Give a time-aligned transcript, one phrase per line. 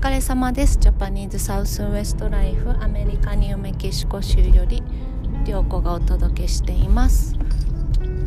[0.00, 0.78] 疲れ様です。
[0.78, 4.80] ジャパニーズサウスウエストライフアメリカニューメキシコ州より
[5.44, 7.34] 涼子がお届けしています。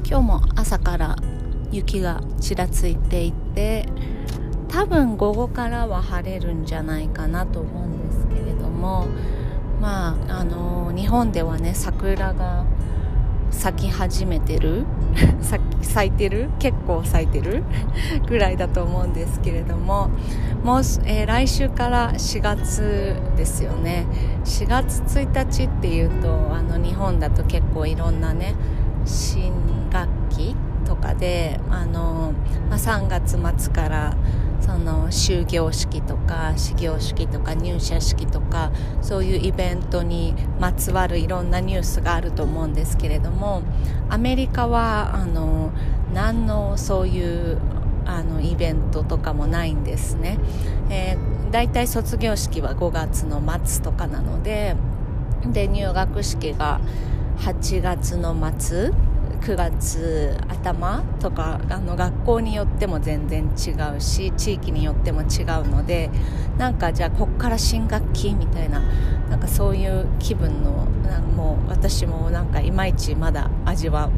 [0.05, 1.15] 今日も朝から
[1.71, 3.85] 雪がちらついていて
[4.67, 9.07] 多分午後からは晴れるんじゃないかなと思うんですけれども
[9.79, 12.65] まああの日本ではね桜が
[13.49, 14.85] 咲き始めてる
[15.81, 16.49] 咲いてる？
[16.59, 17.63] 結構咲いてる？
[18.27, 20.09] ぐらいだと思うんですけれども
[20.63, 24.05] もう、えー、来週から4月ですよね。
[24.45, 28.55] 4月1日っていうとあの日本だと結構いろんなね
[29.05, 29.51] 新
[29.91, 32.33] 学期とかであの、
[32.69, 34.15] まあ、3月末から
[34.59, 43.63] その終業式とか始業式とか入社式とかそういうイベントにまつわるいろんなニュースがあると思うんですけれども
[44.09, 45.71] アメリカはあの
[46.13, 47.57] 何のそういう
[48.05, 50.39] あのイベントとかもないんですね、
[50.89, 54.75] えー、だいたい卒業式は5月の末とかなので
[55.45, 56.79] で入学式が
[57.39, 58.91] 8月の末
[59.41, 66.11] 9月頭とかあの学校によっても全然違うし地域によっても違うので
[66.57, 68.81] なんかじゃあこっから新学期みたいな
[69.29, 74.11] なんかそういう気分のなんもう私もなんかいまいちまだ味は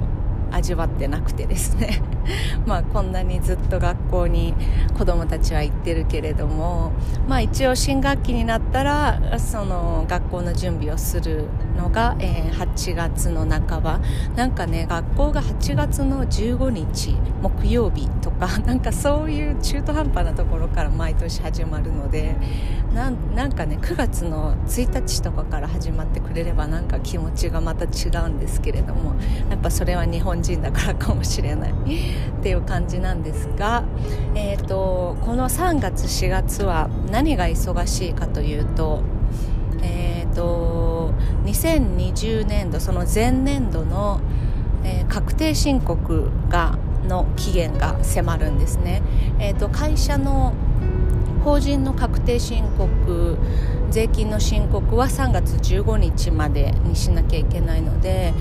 [0.51, 2.01] 味わってなくてですね。
[2.65, 4.53] まあこんなにずっと学校に
[4.97, 6.91] 子供たちは行ってるけれども
[7.27, 11.45] まあ一応新学期になったらその学校の準備をする
[11.77, 13.99] のが、えー、8月の半ば。
[14.35, 22.35] なんかね学校が8月の15日木曜日とか なんかそういう中途半端なところから毎年始まるので
[22.93, 29.15] なんかね9月の1日とかから始まってくれればなんか気持ちがまた違うんですけれども
[29.49, 31.73] やっぱそれは日本人だからかもしれない。
[32.39, 33.83] っていう感じなんですが、
[34.35, 39.01] えーと、この3月4月は何が忙しいかというと,、
[39.81, 41.13] えーと、
[41.45, 44.19] 2020年度その前年度の、
[44.83, 49.01] えー、確定申告がの期限が迫るんですね、
[49.39, 50.53] えーと会社の
[51.43, 53.37] 法人の確定申告
[53.89, 58.32] 税金の申告は3月15日までにしなきゃいけないので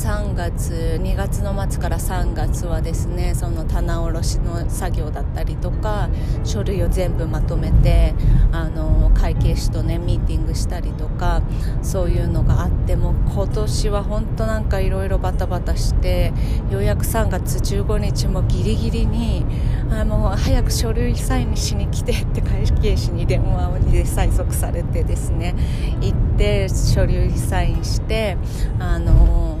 [0.00, 6.08] 3月2月の末から3月はですねその棚卸しの作業だったりとか
[6.42, 8.14] 書類を全部まとめて
[8.50, 11.42] あの会計士とねミーティングしたりとか
[11.82, 16.32] そういうのがあっても今年は本当なんかいろいろバタバタして
[16.70, 19.44] ようやく3月15日もギリギリに
[19.90, 25.54] あもう早く書類サインしに来てって会計士に電話で催促されてですね
[26.00, 28.38] 行って書類サインして
[28.78, 29.59] あの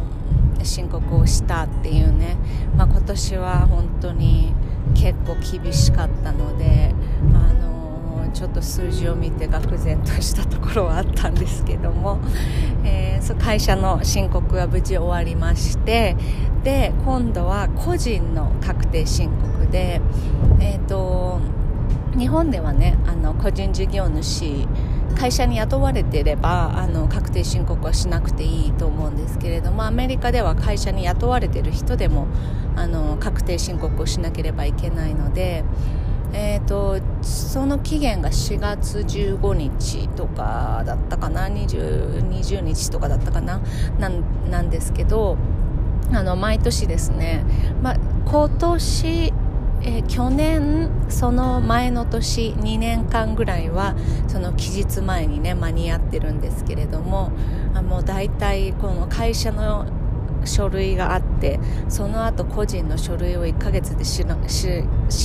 [0.64, 2.36] 申告をしたっていうね、
[2.76, 4.52] まあ、今年は本当に
[4.94, 6.94] 結構厳しかったので
[7.34, 12.20] あのちょっと数字を見て愕然としたところはあったんですけども、
[12.84, 16.16] えー、会社の申告は無事終わりまして
[16.62, 20.00] で今度は個人の確定申告で、
[20.60, 21.40] えーと、
[22.18, 24.66] 日本ではねあの個人事業主
[25.20, 32.26] 会社に雇われていればあの確定申告はしなくていいと思うんですけれどもアメリカでは会社に雇われている人でも
[32.74, 35.62] あの確定申告をしなければいけないので、
[36.32, 43.60] えーと、その期限が4月15日とかだったかな 20, 20日とかだったかな
[44.48, 45.36] なんですけど
[46.14, 47.44] あの毎年ですね、
[47.82, 47.94] ま、
[48.24, 49.34] 今年
[49.82, 53.94] えー、去年その前の年2年間ぐらいは
[54.28, 57.32] その期日前にね間に合ってるんですけれども
[57.74, 59.86] あもう大体この会社の
[60.44, 64.24] 書類があってその後個人の書類を1ヶ月で仕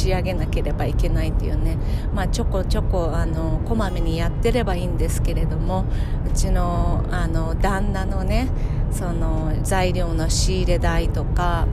[0.09, 1.77] 上げなければいけないというね、
[2.13, 5.85] まあ、ちょこちょこあのこまめにやってればいいんですけれども
[6.27, 8.49] うちのあの旦那のね
[8.91, 11.67] その材料の仕入れ代とか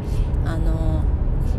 [0.44, 1.04] あの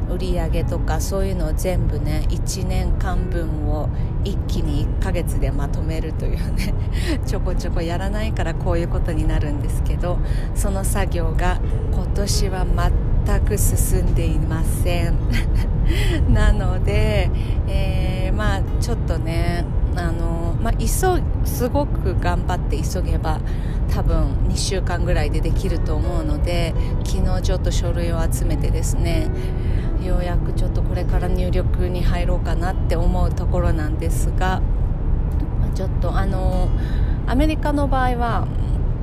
[0.10, 3.90] 売り上げとかそういうのを全部ね1年間分を
[4.24, 6.74] 一気に1ヶ月でまとめるというね
[7.26, 10.18] ちょこちょこやらないからこういうことになるんですけど
[10.56, 11.60] その作業が
[11.92, 12.66] 今年は
[13.26, 15.14] 全く進んでいません。
[16.34, 17.30] なので、
[17.68, 19.66] えー、まあちょっとね
[19.96, 23.40] あの、まあ、急すごく頑張って急げば
[23.94, 26.74] 多分2週間ぐらいでできると思うので
[27.04, 29.30] 昨日ちょっと書類を集めてですね
[30.06, 34.62] ようやくちょっとこれから入力に入ろうかなって思うところなんですが
[35.76, 36.70] ちょっとあの
[37.26, 38.48] アメリカの場合は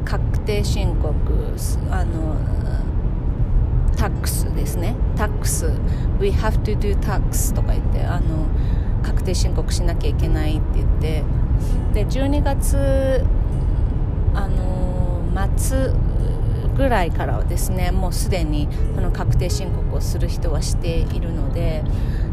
[0.05, 1.15] 確定申告
[1.91, 2.37] あの
[3.97, 4.97] タックスですね。
[5.15, 5.71] タックス。
[6.19, 8.47] We have to do tax とか言ってあの
[9.03, 11.25] 確定申告しなきゃいけないって言って
[11.93, 13.25] で12月
[14.35, 15.23] あの
[15.57, 15.93] 末
[16.81, 21.85] ぐらいからはですねもうすでにその確定申告をする人はしているので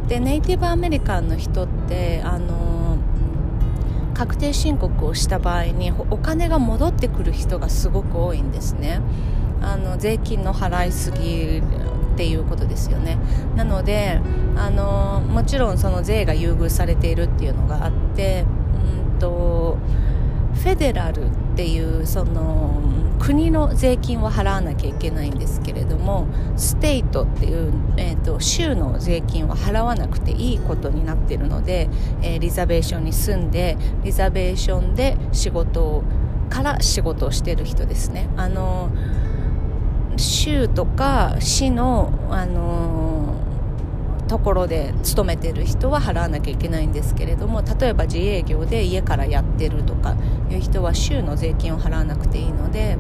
[0.07, 2.97] でネイティブアメリカンの人ってあの
[4.13, 9.01] 確定申告をした場合にお金が戻ってくる人がすごく多いんですね。
[9.61, 11.61] あの税金の払いすぎっ
[12.15, 13.17] ていうことですよね。
[13.55, 14.21] なので
[14.55, 18.45] あのもちろんその税が優遇されているっていうのがあって
[19.11, 19.77] うんと
[20.55, 22.81] フェデラルっていうその
[23.19, 31.89] 国の税金を払わなきゃいけないんですけれどもステイトっていう、えーと、州の税金は払わなくていいことになっているので、
[32.21, 36.03] えー、リザベーションに住んでリザベーションで仕事
[36.49, 38.29] から仕事をしている人ですね。
[38.37, 38.89] あの
[40.15, 43.35] 州とか市のあの
[44.27, 50.15] ところで勤めてる人は払わなきゃいけないんですけれども例えば自営業で家からやってるとか
[50.49, 52.97] いう人は州の税金を払わなくていいので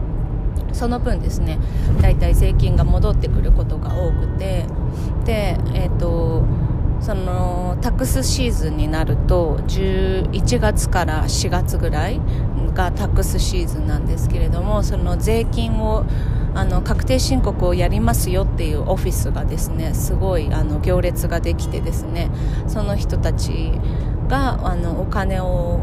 [0.73, 1.59] その分ですね
[2.01, 4.65] だいたい税金が戻ってくることが多くて
[5.25, 6.43] でえっ、ー、と
[7.01, 12.19] そのタックスシーズンになると11月から4月ぐらい
[12.73, 16.05] がタックスシーズンなんですけれどもその税金を
[16.55, 22.29] あの確定申告をやりますよっていうオフィスがですねすごいあの行列ができてですね
[22.67, 23.71] その人たち
[24.27, 25.79] があのお金を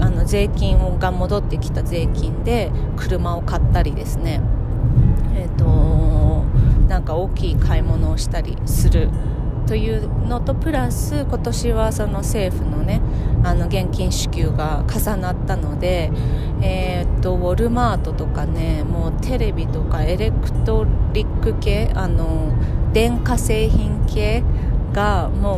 [0.00, 4.40] あの税金が戻ってきた税金で車を買ったりですね。
[5.34, 6.44] え、ー、と
[6.88, 9.08] なんか大きい買い物をしたりする
[9.66, 13.00] というのとプラス今年はその政府のね
[13.44, 16.10] あの現金支給が重なったので、
[16.60, 22.52] えー、っとウォルマートとかねもうテレビとかエレクトリック系あの
[22.92, 24.42] 電化製品系
[24.92, 25.56] がも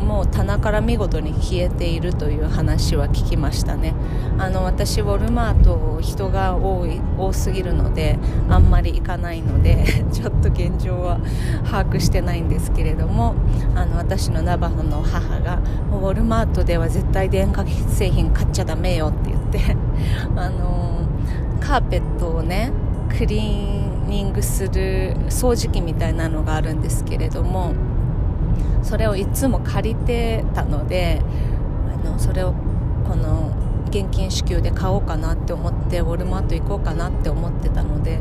[0.00, 3.94] うもう棚から見事に消えているという話は聞きましたね。
[4.38, 8.18] あの私ウォルマート人が多い多すぎるので
[8.48, 11.18] あんまり行かないので ちょっと現状は
[11.64, 13.34] 把握してないんですけれども
[13.76, 15.60] あの私のナバホの母が
[15.92, 19.76] ウォルマートでは絶対電化製品買っちゃダメよって言って
[20.34, 21.02] あの
[21.60, 22.72] カーペットをね
[23.16, 27.74] クリーニングする掃除機みたいなのがあるんですけれども
[28.82, 31.20] それをいつも借りてたので
[32.04, 32.54] あのそれを
[33.08, 33.52] この
[33.90, 38.20] 現金支給で買おうかなって思ってウォルマート行こうかなって思ってたので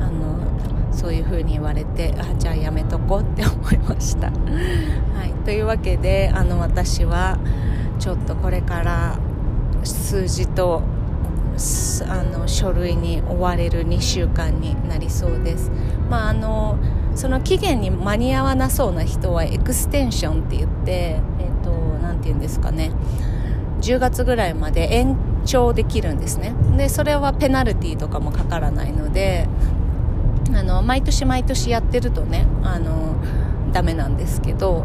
[0.00, 4.28] あのそういう風に言われてあじゃあやめとこうって思いました。
[5.14, 7.38] はい、というわけであの私は
[7.98, 9.18] ちょっとこれから
[9.84, 10.82] 数字と
[12.08, 15.70] あの書類に追われる2週間になりそうです。
[16.08, 16.78] まああの
[17.14, 22.92] その期限に間に合わなそうな人はエクステンションって言って、えーと、なて言うんですかね。
[23.80, 25.16] 10月ぐらいまで延
[25.46, 26.54] 長できるんですね。
[26.76, 29.48] でそれはペナルティとかもかからないので
[30.54, 33.16] あの毎年毎年やってるとねあの
[33.72, 34.84] ダメなんですけど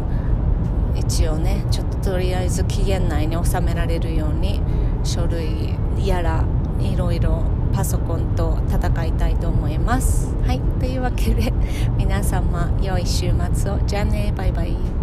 [0.94, 4.60] 一応ねちょっととりあえず期限内に収められるように
[5.04, 6.44] 書類やら
[6.80, 7.42] いろいろ
[7.76, 10.34] パソコンと戦いたいと思います。
[10.46, 10.60] はい。
[10.80, 11.52] というわけで
[11.98, 13.78] 皆様良い週末を。
[13.86, 14.32] じゃあね。
[14.34, 14.95] バイバイ。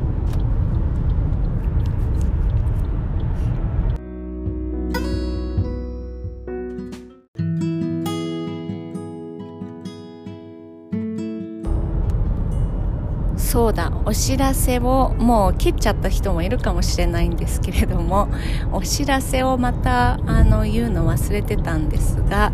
[13.53, 18.27] そうだお知らせをもう切っちゃった人もいるかもしれないんですけれども
[18.73, 22.51] お知らせをまたあの言うの忘れてたんですが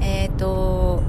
[0.00, 1.04] えっ、ー、と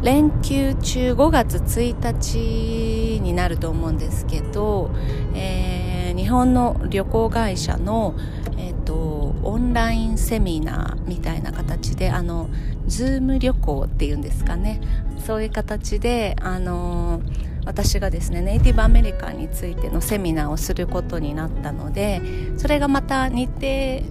[0.00, 4.90] 連休中5月1日になると思うんですけど、
[5.34, 8.14] えー、日本の旅行会社の、
[8.56, 12.48] えーと、オンラインセミナーみたいな形であの
[12.86, 14.80] ズーム旅行っていうんですかね。
[15.26, 22.22] そういう形であのー私がですねネイティブアメリカンについてのセミナーをすることになったので
[22.56, 23.66] それがまた日程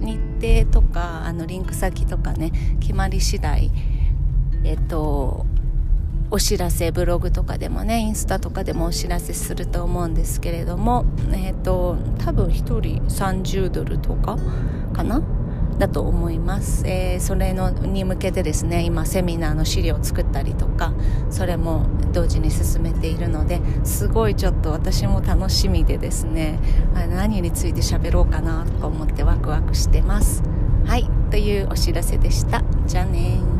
[0.06, 0.20] 日
[0.66, 3.72] 程とかあのリンク先とかね決まり次第
[4.64, 5.46] えっと
[6.32, 14.38] お知らせブログとかでもねインスタとかでもお知らせすると思うんですけれどもえっと多分1人30ドルとか
[14.92, 15.22] かな
[15.77, 20.94] だと思います、えー、それのに向けてですね今セミナーの資料を作ったりとか
[21.29, 26.60] それも同時に進めているのですごいちょっと私も楽しみでですね
[26.94, 30.44] 何について喋ろうかなとか思ってワクワクしてます。
[30.86, 32.63] はいというお知らせでした。
[32.86, 33.55] じゃあね